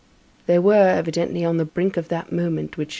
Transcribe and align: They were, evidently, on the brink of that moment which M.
They 0.47 0.57
were, 0.57 0.87
evidently, 0.87 1.45
on 1.45 1.57
the 1.57 1.63
brink 1.65 1.95
of 1.95 2.07
that 2.07 2.31
moment 2.31 2.75
which 2.75 2.89
M. 2.89 2.89